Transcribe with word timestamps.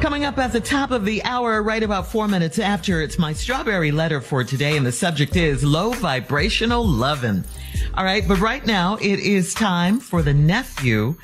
Coming 0.00 0.24
up 0.24 0.38
at 0.38 0.50
the 0.50 0.60
top 0.60 0.92
of 0.92 1.04
the 1.04 1.22
hour, 1.24 1.62
right 1.62 1.82
about 1.82 2.06
four 2.06 2.26
minutes 2.26 2.58
after, 2.58 3.02
it's 3.02 3.18
my 3.18 3.34
strawberry 3.34 3.92
letter 3.92 4.22
for 4.22 4.42
today, 4.42 4.78
and 4.78 4.86
the 4.86 4.92
subject 4.92 5.36
is 5.36 5.62
low 5.62 5.90
vibrational 5.90 6.82
lovin'. 6.86 7.44
All 7.92 8.02
right, 8.02 8.26
but 8.26 8.40
right 8.40 8.64
now 8.64 8.96
it 8.96 9.18
is 9.18 9.52
time 9.52 10.00
for 10.00 10.22
the 10.22 10.32
nephew 10.32 11.16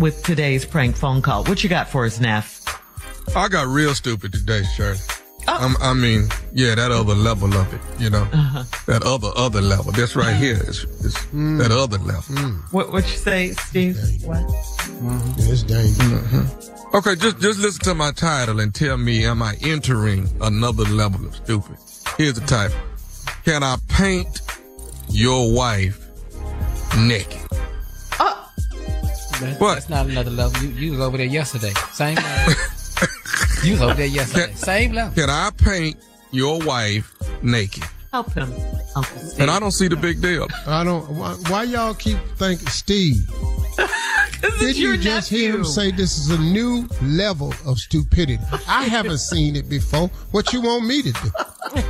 with 0.00 0.24
today's 0.24 0.64
prank 0.64 0.96
phone 0.96 1.22
call. 1.22 1.44
What 1.44 1.62
you 1.62 1.70
got 1.70 1.88
for 1.88 2.04
us, 2.04 2.18
Neff? 2.18 2.64
I 3.36 3.46
got 3.46 3.68
real 3.68 3.94
stupid 3.94 4.32
today, 4.32 4.64
Shirley. 4.74 4.98
Oh. 5.48 5.52
I'm- 5.62 5.76
I 5.80 5.92
mean, 5.94 6.28
yeah, 6.52 6.74
that 6.74 6.90
other 6.90 7.14
level 7.14 7.54
of 7.54 7.72
it, 7.72 7.80
you 7.98 8.10
know, 8.10 8.26
Uh-huh. 8.32 8.64
that 8.86 9.02
other 9.04 9.30
other 9.36 9.60
level. 9.60 9.92
This 9.92 10.16
right 10.16 10.34
here 10.36 10.56
is, 10.66 10.84
is 11.04 11.14
mm. 11.32 11.58
that 11.58 11.70
other 11.70 11.98
level. 11.98 12.34
Mm. 12.34 12.60
What 12.72 12.92
what 12.92 13.04
you 13.10 13.16
say, 13.18 13.52
Steve? 13.52 13.96
What? 14.24 14.38
Mm-hmm. 14.38 15.40
It's 15.52 15.62
dangerous. 15.62 15.98
Mm-hmm. 15.98 16.96
Okay, 16.96 17.14
just 17.16 17.38
just 17.40 17.58
listen 17.60 17.82
to 17.84 17.94
my 17.94 18.10
title 18.12 18.60
and 18.60 18.74
tell 18.74 18.96
me, 18.96 19.24
am 19.26 19.42
I 19.42 19.56
entering 19.62 20.28
another 20.40 20.84
level 20.84 21.24
of 21.26 21.34
stupid? 21.36 21.76
Here's 22.18 22.34
the 22.34 22.46
title: 22.46 22.76
Can 23.44 23.62
I 23.62 23.76
paint 23.88 24.40
your 25.08 25.52
wife 25.52 25.98
naked? 26.96 27.40
That- 29.40 29.60
What? 29.60 29.74
That's 29.74 29.90
not 29.90 30.06
another 30.06 30.30
level. 30.30 30.62
You, 30.62 30.68
you 30.70 30.90
was 30.92 31.00
over 31.00 31.18
there 31.18 31.26
yesterday. 31.26 31.72
Same 31.92 32.14
level. 32.28 32.54
You 33.66 33.72
was 33.72 33.82
over 33.82 33.94
there 33.94 34.06
yesterday. 34.06 34.52
Same 34.54 34.92
level. 34.92 35.14
Can 35.14 35.30
I 35.30 35.50
paint 35.56 35.96
your 36.30 36.60
wife 36.60 37.14
naked? 37.42 37.84
Help 38.12 38.32
him, 38.32 38.52
Uncle 38.94 39.18
Steve. 39.18 39.40
And 39.40 39.50
I 39.50 39.58
don't 39.58 39.72
see 39.72 39.88
the 39.88 39.96
big 39.96 40.22
deal. 40.22 40.46
I 40.66 40.84
don't. 40.84 41.04
Why, 41.10 41.34
why 41.48 41.62
y'all 41.64 41.94
keep 41.94 42.18
thinking 42.36 42.68
Steve? 42.68 43.28
Did 44.60 44.76
you 44.76 44.96
just 44.96 45.28
hear 45.28 45.54
him 45.54 45.64
say 45.64 45.90
this 45.90 46.16
is 46.18 46.30
a 46.30 46.38
new 46.38 46.88
level 47.02 47.52
of 47.66 47.78
stupidity? 47.78 48.42
I 48.68 48.84
haven't 48.84 49.18
seen 49.18 49.56
it 49.56 49.68
before. 49.68 50.08
What 50.30 50.52
you 50.52 50.62
want 50.62 50.86
me 50.86 51.02
to 51.02 51.12
do? 51.12 51.30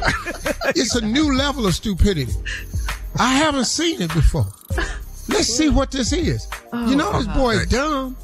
It's 0.75 0.97
a 0.97 1.00
new 1.00 1.32
level 1.32 1.66
of 1.66 1.75
stupidity. 1.75 2.32
I 3.19 3.34
haven't 3.34 3.66
seen 3.66 4.03
it 4.03 4.12
before. 4.12 4.47
Let's 5.28 5.47
see 5.47 5.69
what 5.69 5.92
this 5.92 6.12
is. 6.12 6.48
you 6.72 6.97
know 6.97 7.12
this 7.12 7.28
boy 7.28 7.53
is 7.53 7.66
dumb. 7.69 8.16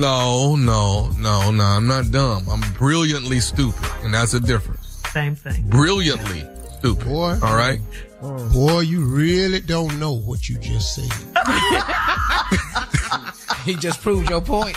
No, 0.00 0.56
no, 0.56 1.10
no, 1.18 1.50
no. 1.50 1.64
I'm 1.64 1.86
not 1.86 2.10
dumb. 2.10 2.48
I'm 2.48 2.62
brilliantly 2.72 3.40
stupid, 3.40 3.86
and 4.02 4.14
that's 4.14 4.32
a 4.32 4.40
difference. 4.40 4.98
Same 5.12 5.34
thing. 5.34 5.68
Brilliantly 5.68 6.46
stupid. 6.78 7.06
Boy. 7.06 7.38
All 7.42 7.54
right. 7.54 7.80
Mm. 8.22 8.52
Boy, 8.52 8.80
you 8.80 9.04
really 9.04 9.60
don't 9.60 10.00
know 10.00 10.12
what 10.12 10.48
you 10.48 10.58
just 10.58 10.94
said. 10.94 11.10
He 13.64 13.74
just 13.74 14.00
proved 14.00 14.30
your 14.30 14.40
point. 14.40 14.76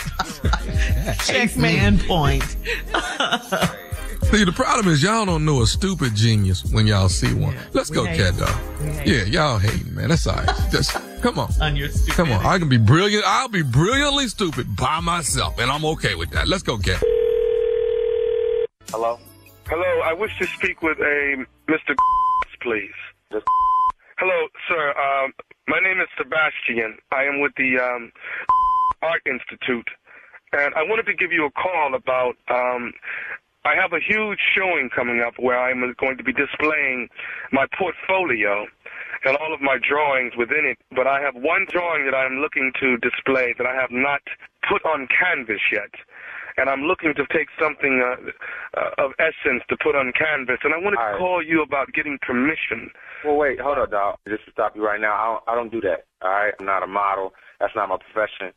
Check 1.24 1.56
man 1.56 1.98
point. 1.98 2.42
See, 2.42 4.44
the 4.44 4.52
problem 4.54 4.88
is 4.88 5.02
y'all 5.02 5.24
don't 5.24 5.44
know 5.44 5.62
a 5.62 5.66
stupid 5.66 6.14
genius 6.14 6.64
when 6.66 6.86
y'all 6.86 7.08
see 7.08 7.32
one. 7.32 7.56
Let's 7.72 7.90
we 7.90 7.96
go, 7.96 8.04
cat 8.04 8.36
dog. 8.36 8.54
Yeah, 9.06 9.24
y'all 9.24 9.58
hating, 9.58 9.94
man. 9.94 10.10
That's 10.10 10.26
all 10.26 10.36
right. 10.36 10.70
Just 10.70 10.96
come 11.24 11.38
on. 11.38 11.50
On 11.62 11.74
your 11.74 11.88
stupid. 11.88 12.14
Come 12.14 12.32
on. 12.32 12.44
I 12.44 12.58
can 12.58 12.68
be 12.68 12.76
brilliant. 12.76 13.24
I'll 13.26 13.48
be 13.48 13.62
brilliantly 13.62 14.28
stupid 14.28 14.76
by 14.76 15.00
myself, 15.00 15.58
and 15.58 15.70
I'm 15.70 15.84
okay 15.96 16.14
with 16.14 16.30
that. 16.30 16.46
Let's 16.46 16.62
go, 16.62 16.76
cat. 16.76 17.02
Hello? 18.90 19.18
Hello, 19.66 20.00
I 20.04 20.12
wish 20.12 20.30
to 20.38 20.46
speak 20.46 20.82
with 20.82 20.98
a 20.98 21.46
Mr. 21.66 21.96
please. 22.60 23.00
Hello, 24.18 24.48
sir. 24.68 24.90
Um, 24.90 25.32
my 25.66 25.80
name 25.80 25.98
is 26.00 26.08
Sebastian. 26.18 26.98
I 27.10 27.24
am 27.24 27.40
with 27.40 27.52
the 27.56 27.78
um, 27.78 28.12
Art 29.02 29.22
Institute, 29.24 29.88
and 30.52 30.74
I 30.74 30.82
wanted 30.82 31.06
to 31.06 31.14
give 31.14 31.32
you 31.32 31.46
a 31.46 31.50
call 31.50 31.94
about. 31.94 32.36
Um, 32.50 32.92
I 33.64 33.74
have 33.80 33.94
a 33.94 33.98
huge 33.98 34.40
showing 34.54 34.90
coming 34.94 35.22
up 35.26 35.34
where 35.38 35.58
I'm 35.58 35.80
going 35.98 36.18
to 36.18 36.22
be 36.22 36.34
displaying 36.34 37.08
my 37.50 37.64
portfolio 37.78 38.66
and 39.24 39.36
all 39.36 39.52
of 39.54 39.60
my 39.60 39.78
drawings 39.78 40.34
within 40.36 40.64
it. 40.64 40.78
But 40.94 41.06
I 41.06 41.20
have 41.20 41.34
one 41.34 41.66
drawing 41.68 42.04
that 42.06 42.14
I'm 42.14 42.38
looking 42.38 42.72
to 42.80 42.96
display 42.98 43.54
that 43.58 43.66
I 43.66 43.74
have 43.74 43.90
not 43.90 44.22
put 44.68 44.84
on 44.84 45.08
canvas 45.08 45.60
yet 45.72 45.90
and 46.56 46.70
I'm 46.70 46.82
looking 46.82 47.14
to 47.16 47.26
take 47.32 47.48
something 47.58 48.02
uh, 48.02 48.78
uh, 48.78 49.04
of 49.04 49.12
essence 49.18 49.62
to 49.68 49.76
put 49.82 49.96
on 49.96 50.12
canvas, 50.12 50.58
and 50.62 50.72
I 50.72 50.78
wanted 50.78 50.98
All 50.98 51.12
to 51.12 51.18
call 51.18 51.42
you 51.42 51.62
about 51.62 51.92
getting 51.92 52.18
permission. 52.22 52.90
Well, 53.24 53.36
wait, 53.36 53.60
hold 53.60 53.78
up, 53.78 53.90
dog. 53.90 54.18
Just 54.28 54.44
to 54.46 54.52
stop 54.52 54.76
you 54.76 54.84
right 54.84 55.00
now, 55.00 55.14
I 55.14 55.26
don't, 55.26 55.42
I 55.48 55.54
don't 55.54 55.72
do 55.72 55.80
that. 55.82 56.06
All 56.22 56.30
right, 56.30 56.54
I'm 56.58 56.66
not 56.66 56.82
a 56.82 56.86
model. 56.86 57.32
That's 57.60 57.74
not 57.74 57.88
my 57.88 57.96
profession. 57.98 58.52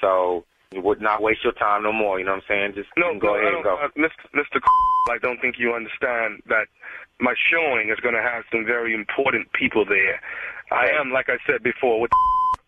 So 0.00 0.44
you 0.72 0.82
would 0.82 1.00
not 1.00 1.22
waste 1.22 1.44
your 1.44 1.54
time 1.54 1.82
no 1.82 1.92
more. 1.92 2.18
You 2.18 2.26
know 2.26 2.32
what 2.32 2.44
I'm 2.48 2.48
saying? 2.48 2.72
Just 2.74 2.88
No, 2.96 3.18
go 3.18 3.28
no, 3.28 3.34
ahead 3.36 3.54
and 3.54 3.64
go. 3.64 3.76
uh, 3.76 3.88
Mr. 3.96 4.24
Mr. 4.34 4.60
I 5.10 5.18
don't 5.22 5.40
think 5.40 5.56
you 5.58 5.72
understand 5.74 6.42
that 6.48 6.68
my 7.20 7.34
showing 7.50 7.88
is 7.90 7.98
going 8.00 8.14
to 8.14 8.22
have 8.22 8.44
some 8.52 8.64
very 8.66 8.94
important 8.94 9.50
people 9.52 9.84
there. 9.84 10.20
I 10.70 10.90
am, 11.00 11.10
like 11.10 11.28
I 11.30 11.38
said 11.46 11.62
before, 11.62 12.00
with 12.00 12.10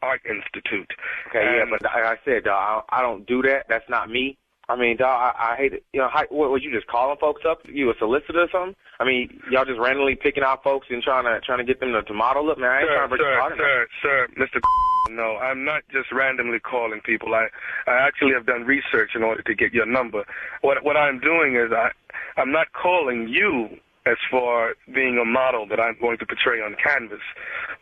Art 0.02 0.22
Institute. 0.24 0.90
Okay, 1.28 1.44
yeah, 1.58 1.64
but 1.68 1.82
like 1.82 2.04
I 2.04 2.16
said, 2.24 2.48
I 2.48 2.80
I 2.88 3.02
don't 3.02 3.26
do 3.26 3.42
that. 3.42 3.66
That's 3.68 3.88
not 3.90 4.08
me. 4.08 4.38
I 4.70 4.76
mean, 4.76 4.96
dog, 4.96 5.34
I, 5.36 5.52
I 5.52 5.56
hate 5.56 5.72
it. 5.72 5.84
You 5.92 6.00
know, 6.00 6.08
how, 6.08 6.24
what, 6.30 6.50
was 6.50 6.62
you 6.62 6.72
just 6.72 6.86
calling 6.86 7.16
folks 7.18 7.42
up? 7.44 7.58
You 7.66 7.90
a 7.90 7.94
solicitor 7.98 8.42
or 8.42 8.48
something? 8.52 8.76
I 9.00 9.04
mean, 9.04 9.40
y'all 9.50 9.64
just 9.64 9.80
randomly 9.80 10.14
picking 10.14 10.44
out 10.44 10.62
folks 10.62 10.86
and 10.90 11.02
trying 11.02 11.24
to 11.24 11.40
trying 11.44 11.58
to 11.58 11.64
get 11.64 11.80
them 11.80 11.92
to, 11.92 12.02
to 12.02 12.14
model 12.14 12.48
up. 12.50 12.58
Man, 12.58 12.70
I 12.70 12.80
ain't 12.80 12.88
sir, 12.88 12.94
trying 12.94 13.08
to 13.10 13.16
break 13.16 13.20
sir, 13.20 13.56
sir, 13.58 13.86
sir, 14.02 14.28
Mr. 14.38 14.60
No, 15.10 15.38
I'm 15.38 15.64
not 15.64 15.82
just 15.90 16.12
randomly 16.12 16.60
calling 16.60 17.00
people. 17.00 17.34
I, 17.34 17.48
I 17.88 17.94
actually 18.06 18.32
have 18.32 18.46
done 18.46 18.62
research 18.64 19.10
in 19.16 19.24
order 19.24 19.42
to 19.42 19.54
get 19.56 19.72
your 19.72 19.86
number. 19.86 20.24
What 20.60 20.84
what 20.84 20.96
I'm 20.96 21.18
doing 21.18 21.56
is 21.56 21.72
I, 21.72 21.90
I'm 22.36 22.52
not 22.52 22.72
calling 22.72 23.28
you 23.28 23.70
as 24.06 24.18
far 24.30 24.74
being 24.94 25.18
a 25.18 25.24
model 25.24 25.66
that 25.66 25.80
I'm 25.80 25.96
going 26.00 26.18
to 26.18 26.26
portray 26.26 26.60
on 26.60 26.76
canvas, 26.82 27.20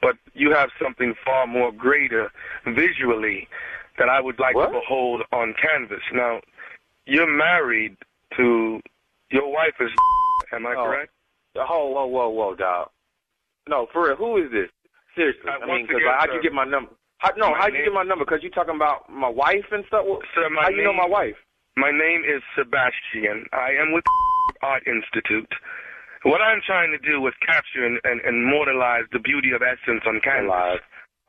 but 0.01 0.17
you 0.35 0.53
have 0.53 0.71
something 0.83 1.15
far 1.23 1.47
more 1.47 1.71
greater 1.71 2.33
visually 2.65 3.47
that 3.99 4.09
I 4.09 4.21
would 4.21 4.39
like 4.39 4.55
What? 4.55 4.67
to 4.67 4.73
behold 4.73 5.23
on 5.33 5.55
canvas. 5.61 6.03
Now, 6.13 6.41
you're 7.09 7.27
married 7.31 7.97
to 8.37 8.81
your 9.31 9.51
wife 9.51 9.75
is. 9.81 9.91
Am 10.53 10.67
I 10.67 10.75
Oh. 10.77 10.85
correct? 10.85 11.13
Whoa, 11.57 11.87
whoa, 11.91 12.07
whoa, 12.07 12.29
whoa, 12.29 12.55
dog. 12.55 12.91
No, 13.69 13.87
for 13.93 14.07
real. 14.07 14.17
Who 14.17 14.37
is 14.37 14.51
this? 14.53 14.71
Seriously. 15.17 15.43
Uh, 15.51 15.57
I 15.57 15.59
mean, 15.61 15.69
once 15.69 15.87
because 15.89 16.03
how'd 16.21 16.33
you 16.33 16.43
get 16.43 16.53
my 16.53 16.65
number? 16.65 16.93
How, 17.19 17.33
no, 17.37 17.53
how'd 17.55 17.75
you 17.75 17.83
get 17.85 17.93
my 17.93 18.05
number? 18.05 18.25
Because 18.25 18.43
you 18.43 18.51
talking 18.51 18.77
about 18.77 19.11
my 19.11 19.29
wife 19.29 19.67
and 19.73 19.85
stuff. 19.89 20.05
Well, 20.07 20.21
Sir, 20.35 20.49
my 20.51 20.63
how 20.63 20.69
you 20.71 20.85
know 20.85 20.93
my 20.93 21.07
wife? 21.09 21.35
My 21.77 21.91
name 21.91 22.23
is 22.23 22.43
Sebastian. 22.57 23.47
I 23.53 23.71
am 23.81 23.93
with 23.93 24.05
Art 24.63 24.85
Institute. 24.87 25.51
What 26.23 26.41
I'm 26.41 26.61
trying 26.65 26.91
to 26.93 26.99
do 26.99 27.27
is 27.27 27.35
capture 27.45 27.85
and, 27.85 27.99
and, 28.05 28.21
and 28.23 28.45
immortalize 28.47 29.05
the 29.13 29.19
beauty 29.19 29.51
of 29.53 29.63
essence 29.63 30.03
on 30.07 30.21
canvas. 30.23 30.81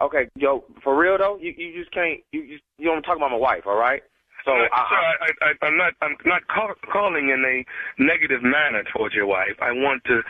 Okay, 0.02 0.30
yo, 0.36 0.64
for 0.84 0.96
real 0.98 1.18
though, 1.18 1.38
you 1.42 1.54
you 1.58 1.78
just 1.78 1.92
can't 1.94 2.20
you 2.32 2.42
you, 2.42 2.58
you 2.78 2.86
don't 2.86 3.02
talk 3.04 3.18
about 3.18 3.32
my 3.32 3.38
wife, 3.38 3.64
all 3.66 3.78
right? 3.78 4.02
So 4.46 4.52
Sir, 4.52 4.70
I, 4.72 4.82
sir, 4.90 4.96
I, 4.98 5.30
I, 5.42 5.66
I'm 5.68 5.78
not 5.78 5.94
I'm 6.02 6.16
not 6.26 6.48
call, 6.48 6.74
calling 6.92 7.30
in 7.30 7.44
a 7.44 7.66
negative 8.02 8.42
manner 8.44 8.84
towards 8.96 9.14
your 9.16 9.28
wife. 9.28 9.60
I 9.62 9.72
want 9.72 10.04
to 10.06 10.22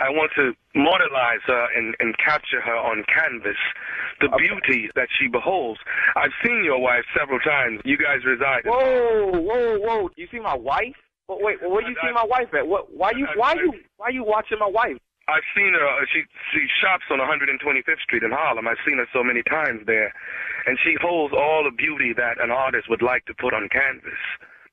I 0.00 0.10
want 0.10 0.30
to 0.36 0.52
mortalize 0.74 1.42
her 1.46 1.66
and, 1.76 1.94
and 1.98 2.16
capture 2.18 2.60
her 2.60 2.76
on 2.76 3.04
canvas, 3.12 3.58
the 4.20 4.28
beauty 4.38 4.88
that 4.94 5.08
she 5.18 5.26
beholds. 5.26 5.80
I've 6.14 6.30
seen 6.44 6.62
your 6.64 6.78
wife 6.78 7.04
several 7.18 7.40
times. 7.40 7.80
You 7.84 7.98
guys 7.98 8.24
reside. 8.24 8.62
Whoa, 8.64 9.32
whoa, 9.32 9.78
whoa! 9.80 10.10
You 10.16 10.28
see 10.30 10.38
my 10.38 10.54
wife? 10.54 10.94
Wait, 11.28 11.60
wait 11.60 11.70
where 11.70 11.86
you 11.86 11.94
see 12.00 12.12
my 12.14 12.24
wife 12.24 12.48
at? 12.54 12.66
What? 12.66 12.94
Why 12.94 13.10
you? 13.16 13.26
Why 13.36 13.54
you? 13.54 13.72
Why 13.96 14.08
you 14.10 14.24
watching 14.24 14.58
my 14.58 14.70
wife? 14.70 14.96
I've 15.28 15.44
seen 15.54 15.72
her. 15.76 15.84
uh, 15.86 16.04
She 16.12 16.24
she 16.52 16.66
shops 16.80 17.04
on 17.10 17.18
125th 17.20 18.00
Street 18.02 18.22
in 18.22 18.32
Harlem. 18.32 18.66
I've 18.66 18.80
seen 18.86 18.98
her 18.98 19.06
so 19.12 19.22
many 19.22 19.42
times 19.42 19.84
there, 19.86 20.12
and 20.66 20.78
she 20.82 20.96
holds 21.00 21.34
all 21.34 21.62
the 21.64 21.70
beauty 21.74 22.12
that 22.16 22.40
an 22.40 22.50
artist 22.50 22.88
would 22.88 23.02
like 23.02 23.26
to 23.26 23.34
put 23.34 23.52
on 23.52 23.68
canvas. 23.68 24.18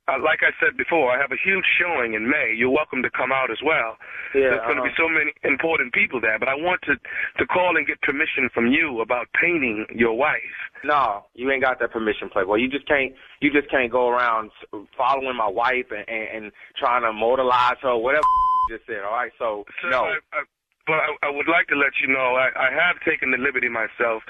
Uh, 0.07 0.21
like 0.21 0.41
I 0.45 0.53
said 0.61 0.77
before, 0.77 1.09
I 1.11 1.17
have 1.19 1.31
a 1.31 1.41
huge 1.43 1.65
showing 1.81 2.13
in 2.13 2.29
May. 2.29 2.53
You're 2.55 2.69
welcome 2.69 3.01
to 3.01 3.09
come 3.09 3.31
out 3.31 3.49
as 3.49 3.57
well. 3.65 3.97
Yeah, 4.35 4.53
There's 4.53 4.61
going 4.69 4.77
to 4.77 4.83
be 4.85 4.93
uh-huh. 4.93 5.01
so 5.01 5.09
many 5.09 5.33
important 5.43 5.93
people 5.93 6.21
there, 6.21 6.37
but 6.37 6.47
I 6.47 6.53
want 6.53 6.81
to 6.83 6.93
to 6.95 7.45
call 7.47 7.75
and 7.75 7.87
get 7.87 7.99
permission 8.01 8.47
from 8.53 8.67
you 8.67 9.01
about 9.01 9.27
painting 9.33 9.85
your 9.93 10.13
wife. 10.13 10.55
No, 10.83 11.25
you 11.33 11.49
ain't 11.49 11.63
got 11.63 11.79
that 11.79 11.91
permission, 11.91 12.29
Playboy. 12.29 12.57
You 12.57 12.69
just 12.69 12.87
can't. 12.87 13.13
You 13.41 13.51
just 13.51 13.69
can't 13.71 13.91
go 13.91 14.07
around 14.07 14.51
following 14.95 15.35
my 15.35 15.49
wife 15.49 15.89
and 15.89 16.05
and, 16.07 16.45
and 16.45 16.51
trying 16.77 17.01
to 17.01 17.09
immortalize 17.09 17.77
her, 17.81 17.97
whatever 17.97 18.23
just 18.69 18.85
said. 18.87 19.03
All 19.05 19.13
right, 19.13 19.31
so 19.37 19.63
Sir, 19.81 19.89
no. 19.89 20.03
I, 20.05 20.17
I, 20.33 20.43
but 20.87 20.95
I, 20.95 21.27
I 21.27 21.29
would 21.29 21.47
like 21.47 21.67
to 21.67 21.75
let 21.75 21.93
you 22.01 22.07
know 22.07 22.35
I, 22.35 22.49
I 22.55 22.69
have 22.71 22.99
taken 23.03 23.31
the 23.31 23.37
liberty 23.37 23.69
myself. 23.69 24.23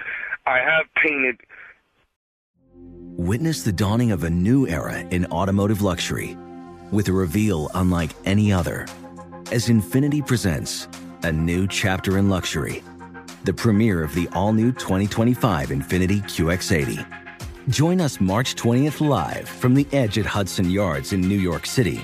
I 0.45 0.59
have 0.59 0.85
painted 1.03 1.37
Witness 3.17 3.63
the 3.63 3.71
dawning 3.71 4.11
of 4.11 4.25
a 4.25 4.29
new 4.29 4.67
era 4.67 4.99
in 4.99 5.25
automotive 5.27 5.81
luxury 5.81 6.37
with 6.91 7.07
a 7.07 7.13
reveal 7.13 7.71
unlike 7.73 8.11
any 8.25 8.51
other 8.51 8.85
as 9.51 9.69
Infiniti 9.69 10.25
presents 10.25 10.87
a 11.23 11.31
new 11.31 11.65
chapter 11.65 12.17
in 12.17 12.29
luxury, 12.29 12.83
the 13.45 13.53
premiere 13.53 14.03
of 14.03 14.13
the 14.13 14.27
all 14.33 14.51
new 14.51 14.71
2025 14.71 15.69
Infiniti 15.69 16.21
QX80. 16.23 17.05
Join 17.69 18.01
us 18.01 18.19
March 18.19 18.55
20th 18.55 18.99
live 18.99 19.47
from 19.47 19.73
the 19.73 19.87
edge 19.93 20.17
at 20.17 20.25
Hudson 20.25 20.69
Yards 20.69 21.13
in 21.13 21.21
New 21.21 21.39
York 21.39 21.65
City, 21.65 22.03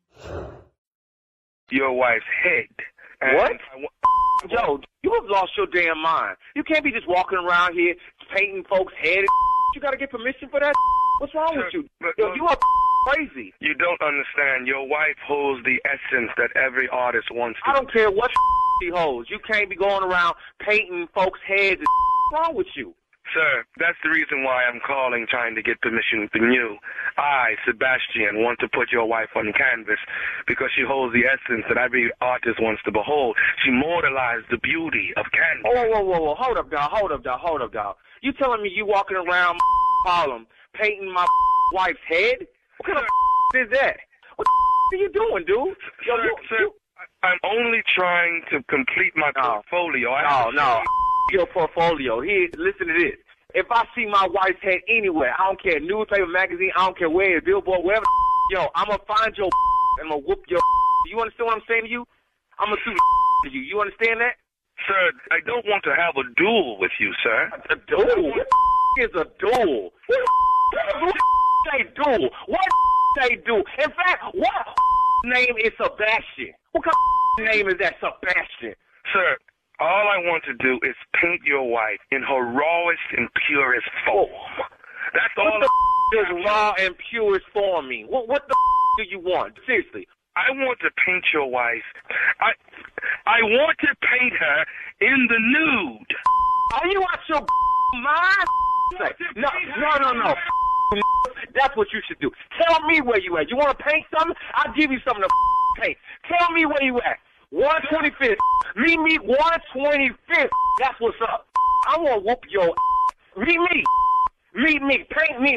Your 1.69 1.93
wife's 1.93 2.25
head. 2.43 2.67
And 3.21 3.37
What? 3.37 3.51
I 3.53 3.85
Yo, 4.49 4.79
you 5.03 5.13
have 5.13 5.29
lost 5.29 5.51
your 5.55 5.67
damn 5.67 6.01
mind. 6.01 6.35
You 6.55 6.63
can't 6.63 6.83
be 6.83 6.91
just 6.91 7.07
walking 7.07 7.37
around 7.37 7.73
here 7.73 7.93
painting 8.35 8.63
folks' 8.67 8.93
head. 8.99 9.23
You 9.75 9.81
gotta 9.81 9.97
get 9.97 10.09
permission 10.09 10.49
for 10.49 10.59
that. 10.59 10.73
What's 11.19 11.35
wrong 11.35 11.55
with 11.55 11.73
you? 11.73 11.87
Yo, 12.17 12.33
you 12.33 12.47
are 12.47 12.57
crazy. 13.07 13.53
You 13.59 13.75
don't 13.75 14.01
understand. 14.01 14.65
Your 14.65 14.87
wife 14.87 15.17
holds 15.25 15.63
the 15.63 15.79
essence 15.85 16.31
that 16.37 16.49
every 16.55 16.89
artist 16.89 17.27
wants 17.31 17.59
to. 17.63 17.69
I 17.69 17.75
don't 17.75 17.91
care 17.91 18.09
what 18.09 18.31
she 18.81 18.89
holds. 18.89 19.29
You 19.29 19.39
can't 19.39 19.69
be 19.69 19.75
going 19.75 20.03
around 20.03 20.35
painting 20.59 21.07
folks' 21.13 21.39
heads. 21.47 21.81
What's 22.31 22.47
wrong 22.47 22.55
with 22.55 22.67
you? 22.75 22.95
Sir, 23.33 23.63
that's 23.77 23.97
the 24.03 24.09
reason 24.09 24.43
why 24.43 24.65
I'm 24.65 24.81
calling 24.85 25.25
trying 25.29 25.55
to 25.55 25.61
get 25.61 25.79
permission 25.81 26.27
from 26.33 26.51
you. 26.51 26.75
I, 27.17 27.55
Sebastian, 27.65 28.43
want 28.43 28.59
to 28.59 28.67
put 28.67 28.91
your 28.91 29.05
wife 29.05 29.29
on 29.35 29.53
canvas 29.53 29.99
because 30.47 30.67
she 30.75 30.83
holds 30.83 31.13
the 31.13 31.23
essence 31.23 31.63
that 31.69 31.77
every 31.77 32.11
artist 32.19 32.59
wants 32.59 32.81
to 32.83 32.91
behold. 32.91 33.37
She 33.63 33.71
mortalized 33.71 34.45
the 34.51 34.57
beauty 34.57 35.13
of 35.15 35.25
canvas. 35.31 35.71
Oh, 35.71 35.87
whoa, 35.87 36.03
whoa, 36.03 36.19
whoa. 36.19 36.35
Hold 36.35 36.57
up, 36.57 36.69
dog. 36.69 36.89
Hold 36.91 37.11
up, 37.11 37.23
dog. 37.23 37.39
Hold 37.39 37.61
up, 37.61 37.71
dog. 37.71 37.95
You 38.21 38.33
telling 38.33 38.63
me 38.63 38.69
you 38.73 38.85
walking 38.85 39.17
around 39.17 39.59
Harlem 40.05 40.45
painting 40.73 41.11
my 41.13 41.25
wife's 41.73 42.03
head? 42.09 42.47
What 42.77 42.87
kind 42.87 42.99
of 42.99 43.05
is 43.55 43.71
that? 43.71 43.97
What 44.35 44.47
are 44.93 44.97
you 44.97 45.09
doing, 45.09 45.45
dude? 45.45 45.77
Yo, 46.05 46.17
sir, 46.17 46.23
you, 46.23 46.35
sir, 46.49 46.67
I'm 47.23 47.39
only 47.45 47.81
trying 47.95 48.41
to 48.51 48.61
complete 48.63 49.13
my 49.15 49.31
portfolio. 49.31 50.11
I 50.11 50.51
No, 50.51 50.51
no. 50.51 50.83
Your 51.31 51.45
portfolio. 51.45 52.21
Here, 52.21 52.49
listen 52.57 52.87
to 52.87 52.93
this. 52.93 53.17
If 53.53 53.67
I 53.69 53.85
see 53.95 54.05
my 54.05 54.27
wife's 54.31 54.61
head 54.61 54.79
anywhere, 54.87 55.33
I 55.37 55.47
don't 55.47 55.61
care, 55.61 55.79
newspaper, 55.79 56.27
magazine, 56.27 56.71
I 56.75 56.85
don't 56.85 56.97
care 56.97 57.09
where, 57.09 57.37
it's 57.37 57.45
billboard, 57.45 57.83
wherever, 57.83 58.05
yo, 58.51 58.67
I'm 58.75 58.87
gonna 58.87 58.99
find 59.07 59.35
your 59.37 59.49
and 59.99 60.07
I'm 60.07 60.09
gonna 60.09 60.27
whoop 60.27 60.43
your 60.47 60.59
You 61.07 61.19
understand 61.19 61.47
what 61.47 61.55
I'm 61.55 61.63
saying 61.67 61.83
to 61.83 61.89
you? 61.89 62.05
I'm 62.59 62.69
gonna 62.69 62.81
sue 62.85 62.95
to 63.45 63.49
you. 63.51 63.61
You 63.61 63.81
understand 63.81 64.21
that? 64.21 64.35
Sir, 64.87 65.11
I 65.31 65.39
don't 65.45 65.65
want 65.65 65.83
to 65.83 65.95
have 65.95 66.15
a 66.17 66.23
duel 66.37 66.79
with 66.79 66.91
you, 66.99 67.11
sir. 67.23 67.49
A 67.69 67.75
duel? 67.87 68.31
What 68.31 68.47
is 68.97 69.09
a 69.15 69.25
duel? 69.39 69.91
What 70.07 71.15
say 71.69 71.83
duel? 71.95 72.29
What 72.47 72.59
say 73.19 73.35
duel? 73.45 73.63
In 73.77 73.89
fact, 73.91 74.23
what 74.33 74.67
name 75.25 75.55
is 75.57 75.71
Sebastian? 75.77 76.53
What 76.71 76.83
kind 76.83 76.95
of 77.39 77.55
name 77.55 77.67
is 77.67 77.75
that, 77.79 77.95
Sebastian? 77.99 78.75
Sir, 79.13 79.37
all 79.81 80.05
I 80.13 80.21
want 80.29 80.43
to 80.45 80.53
do 80.53 80.77
is 80.85 80.95
paint 81.19 81.41
your 81.43 81.65
wife 81.67 81.97
in 82.11 82.21
her 82.21 82.45
rawest 82.45 83.07
and 83.17 83.27
purest 83.47 83.89
form. 84.05 84.29
That's 85.13 85.33
all. 85.37 85.59
What 85.59 85.69
the 86.13 86.17
is 86.21 86.45
raw 86.45 86.73
and 86.79 86.95
purest 87.09 87.45
form 87.51 87.89
mean? 87.89 88.05
What 88.05 88.27
what 88.27 88.47
the 88.47 88.55
do 88.97 89.03
you 89.09 89.19
want? 89.19 89.57
Seriously. 89.65 90.07
I 90.37 90.51
want 90.51 90.79
to 90.79 90.89
paint 91.05 91.25
your 91.33 91.49
wife. 91.49 91.83
I 92.39 92.53
I 93.25 93.41
want 93.41 93.77
to 93.79 93.89
paint 94.05 94.33
her 94.37 94.65
in 95.01 95.27
the 95.27 95.39
nude. 95.39 96.13
Are 96.77 96.87
you 96.87 97.01
out 97.01 97.19
your 97.27 97.41
mind? 98.01 98.47
No, 99.35 99.49
no, 99.79 99.97
no, 99.97 100.11
no. 100.11 100.35
That's 101.55 101.75
what 101.75 101.87
you 101.93 102.01
should 102.07 102.19
do. 102.19 102.29
Tell 102.61 102.81
me 102.81 103.01
where 103.01 103.19
you 103.19 103.37
at. 103.37 103.49
You 103.49 103.57
want 103.57 103.77
to 103.77 103.83
paint 103.83 104.05
something? 104.17 104.35
I'll 104.53 104.73
give 104.73 104.91
you 104.91 104.99
something 105.05 105.23
to 105.23 105.81
paint. 105.81 105.97
Tell 106.27 106.51
me 106.51 106.65
where 106.65 106.83
you 106.83 106.97
at. 106.97 107.17
125th. 107.53 108.37
Meet 108.75 108.99
me 108.99 109.17
125th. 109.19 110.49
That's 110.79 110.99
what's 110.99 111.17
up. 111.21 111.47
I 111.87 111.99
want 111.99 112.23
to 112.23 112.27
whoop 112.27 112.39
your 112.49 112.73
Meet 113.37 113.59
me. 113.71 113.83
Meet 114.55 114.81
me. 114.81 115.05
Paint 115.09 115.41
me. 115.41 115.55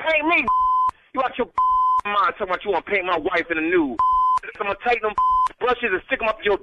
Paint 0.00 0.26
me. 0.26 0.46
You 1.14 1.22
out 1.22 1.36
your 1.38 1.48
mind 2.04 2.34
talking 2.38 2.48
about 2.48 2.64
you 2.64 2.70
want 2.70 2.86
to 2.86 2.90
paint 2.90 3.04
my 3.04 3.18
wife 3.18 3.46
in 3.50 3.56
the 3.56 3.62
nude. 3.62 3.96
I'm 4.60 4.66
going 4.66 4.76
to 4.76 4.88
take 4.88 5.02
them 5.02 5.12
brushes 5.58 5.90
and 5.90 6.02
stick 6.06 6.20
them 6.20 6.28
up 6.28 6.38
your 6.44 6.58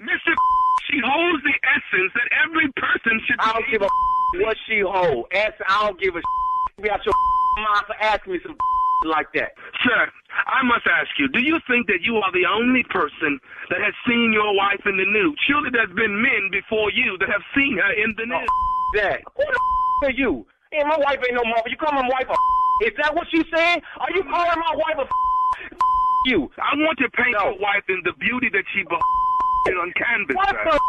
Mr. 0.00 0.34
She 0.90 1.00
holds 1.00 1.42
the 1.44 1.54
essence 1.64 2.12
that 2.12 2.28
every 2.44 2.68
person 2.76 3.20
should 3.24 3.36
I 3.40 3.52
don't 3.52 3.70
give 3.70 3.82
a 3.82 3.88
what 4.44 4.56
she 4.66 4.80
hold. 4.80 5.26
Ask, 5.32 5.54
I 5.68 5.86
don't 5.86 6.00
give 6.00 6.16
a 6.16 6.20
be 6.82 6.90
out 6.90 7.04
your 7.06 7.14
mind 7.56 7.86
for 7.86 7.96
asking 8.00 8.32
me 8.32 8.40
some 8.42 8.56
like 9.06 9.28
that. 9.34 9.52
Sir, 9.84 10.10
I 10.46 10.62
must 10.62 10.86
ask 10.86 11.08
you, 11.18 11.28
do 11.28 11.40
you 11.40 11.58
think 11.66 11.86
that 11.88 12.02
you 12.02 12.16
are 12.16 12.32
the 12.32 12.44
only 12.44 12.84
person 12.84 13.40
that 13.70 13.80
has 13.80 13.94
seen 14.06 14.32
your 14.32 14.54
wife 14.56 14.80
in 14.84 14.96
the 14.96 15.08
nude? 15.08 15.36
Surely 15.48 15.70
there's 15.72 15.92
been 15.96 16.20
men 16.20 16.50
before 16.52 16.92
you 16.92 17.16
that 17.18 17.28
have 17.28 17.44
seen 17.56 17.78
her 17.78 17.92
in 17.92 18.14
the 18.16 18.28
oh, 18.28 18.40
nude. 18.40 18.52
That. 19.00 19.20
Who 19.36 19.44
the 19.44 20.06
are 20.08 20.16
you? 20.16 20.46
Hey, 20.70 20.84
my 20.84 20.98
wife 20.98 21.18
ain't 21.24 21.34
no 21.34 21.44
mother. 21.48 21.68
You 21.68 21.76
call 21.76 21.92
my 21.92 22.08
wife 22.08 22.28
a 22.28 22.36
Is 22.84 22.92
that 23.00 23.14
what 23.14 23.26
you 23.32 23.44
saying? 23.54 23.80
Are 24.00 24.12
you 24.12 24.22
calling 24.24 24.60
my 24.60 24.74
wife 24.76 24.98
a 25.00 25.06
you? 26.26 26.50
I 26.58 26.76
want 26.76 26.98
to 26.98 27.08
paint 27.10 27.32
your 27.32 27.58
wife 27.58 27.84
in 27.88 28.00
the 28.04 28.12
beauty 28.20 28.48
that 28.52 28.64
she 28.72 28.82
be- 28.82 29.72
on 29.80 29.92
canvas, 29.96 30.36
What 30.36 30.48
sir. 30.50 30.72
the 30.72 30.80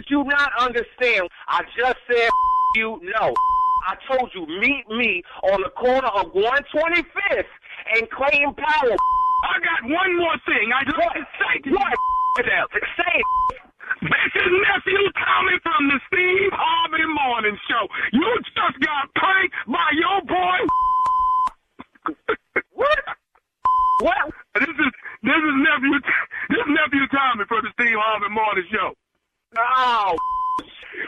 did 0.00 0.10
you 0.10 0.24
not 0.24 0.50
understand? 0.58 1.28
I 1.46 1.62
just 1.78 1.98
said 2.10 2.30
you 2.74 2.98
no. 3.02 3.34
I 3.86 3.96
told 4.08 4.30
you, 4.34 4.46
meet 4.60 4.88
me 4.88 5.22
on 5.42 5.60
the 5.60 5.68
corner 5.68 6.08
of 6.08 6.32
125th 6.32 7.44
and 7.94 8.10
Clayton 8.10 8.54
Powell. 8.54 8.96
I 9.44 9.54
got 9.60 9.80
one 9.84 10.18
more 10.18 10.36
thing 10.46 10.72
I 10.74 10.82
just 10.84 10.98
want 10.98 11.14
to 11.14 11.26
say 11.38 11.60
to 11.62 11.70
What? 11.70 11.92
you. 11.92 12.44
Say 12.96 13.14
it. 13.14 13.26
This 14.02 14.32
is 14.34 14.50
nephew 14.50 15.02
Tommy 15.14 15.56
from 15.62 15.88
the 15.88 16.00
Steve 16.10 16.50
Harvey 16.52 17.06
Morning 17.06 17.56
Show. 17.68 17.86
You 18.12 18.26
just 18.42 18.80
got 18.80 19.14
pranked 19.14 19.54
by 19.68 19.88
your 19.94 20.20
boy. 20.26 20.58
what? 22.72 22.98
What? 24.00 24.34
This 24.56 24.68
is 24.68 24.90
this 25.22 25.36
is 25.38 25.54
nephew 25.62 26.00
this 26.50 26.58
is 26.58 26.68
nephew 26.68 27.06
Tommy 27.12 27.44
from 27.46 27.62
the 27.62 27.70
Steve 27.80 27.96
Harvey 27.96 28.34
Morning 28.34 28.64
Show. 28.72 28.92
Oh, 29.56 30.16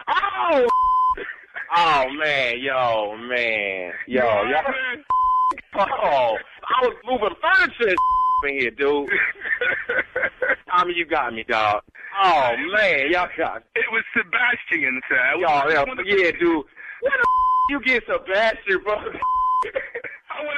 oh, 0.09 0.66
oh 1.76 2.05
man, 2.23 2.61
yo, 2.61 3.16
man, 3.16 3.93
yo, 4.07 4.23
yo. 4.23 4.62
Man. 4.62 5.05
Oh, 5.78 6.37
I 6.76 6.87
was 6.87 6.97
moving 7.04 7.37
furniture 7.40 7.95
in 8.45 8.61
here, 8.61 8.71
dude. 8.71 9.09
Tommy, 10.71 10.95
you 10.95 11.06
got 11.06 11.33
me, 11.35 11.45
dog. 11.49 11.83
Oh 12.23 12.54
man, 12.75 13.11
y'all 13.11 13.28
got. 13.37 13.62
It 13.75 13.85
was 13.92 14.04
Sebastian, 14.16 15.00
sir. 15.09 15.33
It 15.35 15.40
Yo, 15.40 15.47
was 15.49 15.73
yo, 15.75 15.80
one 15.80 15.99
of 15.99 16.04
the- 16.04 16.04
yeah, 16.11 16.30
dude. 16.33 16.64
What 17.00 17.12
the 17.12 17.26
you 17.71 17.80
get 17.80 18.02
Sebastian, 18.06 18.83
bro? 18.85 18.95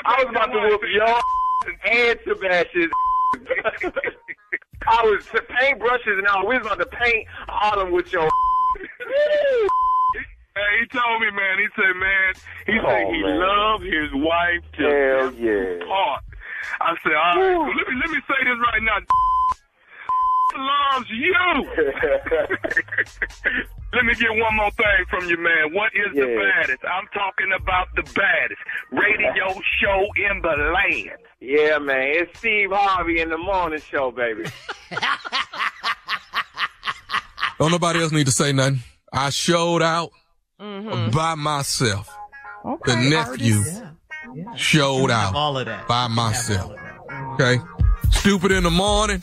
I 0.05 0.23
was 0.25 0.27
about 0.31 0.47
to 0.47 0.59
whoop 0.69 0.83
your 0.93 1.21
and 1.85 2.19
Sebastian. 2.27 2.91
I 4.89 5.03
was 5.05 5.25
paint 5.61 5.79
brushes 5.79 6.19
and 6.19 6.27
all. 6.29 6.47
We 6.47 6.57
was 6.59 6.67
about 6.67 6.79
to 6.79 6.87
paint 6.87 7.27
Harlem 7.49 7.93
with 7.93 8.13
your. 8.13 8.29
Hey, 10.91 10.93
he 10.93 10.99
told 10.99 11.21
me, 11.21 11.31
man. 11.31 11.59
He 11.59 11.67
said, 11.77 11.95
man, 11.97 12.35
he 12.67 12.79
Oh, 12.79 12.83
said 12.89 13.07
he 13.15 13.23
man. 13.23 13.39
loved 13.41 13.85
his 13.85 14.11
wife 14.15 14.65
to 14.79 14.83
Hell 14.83 15.31
death 15.31 15.41
yeah. 15.41 15.79
part. 15.87 16.23
I 16.81 16.95
said, 17.03 17.15
all 17.15 17.37
right, 17.37 17.55
so 17.55 17.61
let 17.77 17.87
me 17.89 17.95
let 18.01 18.11
me 18.11 18.21
say 18.29 18.41
this 18.45 18.59
right 18.61 18.83
now. 18.83 18.99
loves 20.57 21.11
you. 21.11 21.35
let 23.93 24.05
me 24.05 24.15
get 24.15 24.31
one 24.31 24.57
more 24.57 24.71
thing 24.73 25.05
from 25.11 25.29
you, 25.29 25.37
man. 25.39 25.73
What 25.75 25.93
is 25.95 26.13
the 26.15 26.27
baddest? 26.27 26.83
I'm 26.85 27.07
talking 27.13 27.53
about 27.55 27.89
the 27.97 28.03
baddest 28.03 28.61
radio 28.91 29.61
show 29.81 30.07
in 30.31 30.41
the 30.43 30.57
land. 30.73 31.19
Yeah, 31.41 31.79
man. 31.79 32.13
It's 32.15 32.39
Steve 32.39 32.71
Harvey 32.73 33.21
in 33.21 33.29
the 33.29 33.39
morning 33.39 33.81
show, 33.81 34.11
baby. 34.11 34.45
Don't 37.59 37.71
nobody 37.73 38.01
else 38.01 38.13
need 38.13 38.27
to 38.27 38.33
say 38.33 38.53
nothing. 38.53 38.81
I 39.13 39.31
showed 39.31 39.83
out 39.83 40.11
Mm-hmm. 40.61 41.11
by 41.17 41.35
myself. 41.37 42.09
the 42.85 42.97
nephew 42.97 43.63
showed 44.57 45.11
out 45.11 45.35
all 45.35 45.57
of 45.57 45.67
that. 45.67 45.87
by 45.87 46.09
myself. 46.09 46.73
Okay. 47.35 47.59
Stupid 48.11 48.51
in 48.53 48.65
the 48.65 48.71
morning, 48.71 49.23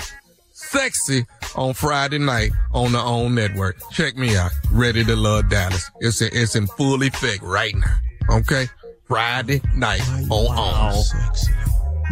sexy 0.54 1.26
on 1.56 1.74
Friday 1.74 2.20
night 2.20 2.52
on 2.74 2.94
the 2.94 3.00
OWN 3.00 3.36
network. 3.36 3.78
Check 3.92 4.16
me 4.16 4.36
out. 4.38 4.52
Ready 4.72 5.04
to 5.04 5.16
love 5.16 5.50
Dallas. 5.50 5.90
It's 6.00 6.22
in, 6.22 6.30
it's 6.32 6.56
in 6.56 6.68
full 6.68 7.04
effect 7.04 7.42
right 7.44 7.76
now. 7.76 8.38
Okay. 8.38 8.68
Friday 9.08 9.62
night 9.76 10.02
on 10.32 10.52
OWN. 10.56 11.04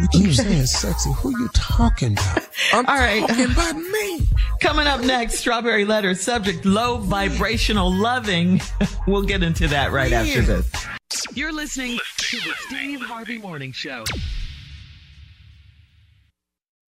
You 0.00 0.08
keep 0.08 0.32
saying 0.32 0.66
sexy. 0.66 1.12
Who 1.12 1.28
are 1.28 1.38
you 1.38 1.48
talking 1.54 2.12
about? 2.12 2.48
I'm 2.72 2.86
All 2.86 2.96
right. 2.96 3.20
talking 3.20 3.50
about 3.50 3.76
me. 3.76 4.28
Coming 4.60 4.86
up 4.86 5.00
next, 5.02 5.36
Strawberry 5.36 5.84
Letter 5.84 6.14
subject 6.14 6.64
low 6.64 6.98
vibrational 6.98 7.92
loving. 7.92 8.60
we'll 9.06 9.22
get 9.22 9.42
into 9.42 9.68
that 9.68 9.92
right 9.92 10.10
yeah. 10.10 10.22
after 10.22 10.42
this. 10.42 10.70
You're 11.34 11.52
listening 11.52 11.98
to 12.16 12.36
the 12.38 12.54
Steve 12.66 13.00
Harvey 13.02 13.38
Morning 13.38 13.72
Show. 13.72 14.04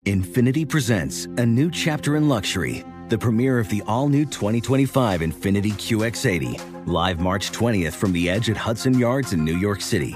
Infiniti 0.06 0.68
presents 0.68 1.26
a 1.26 1.46
new 1.46 1.72
chapter 1.72 2.16
in 2.16 2.30
luxury, 2.30 2.86
the 3.10 3.18
premiere 3.18 3.60
of 3.60 3.68
the 3.70 3.82
all 3.88 4.08
new 4.08 4.24
2025 4.26 5.22
Infiniti 5.22 5.72
QX80, 5.74 6.88
live 6.88 7.20
March 7.20 7.52
20th 7.52 7.94
from 7.94 8.14
the 8.14 8.30
edge 8.30 8.50
at 8.50 8.56
Hudson 8.56 8.98
Yards 8.98 9.34
in 9.34 9.44
New 9.44 9.58
York 9.58 9.82
City 9.82 10.16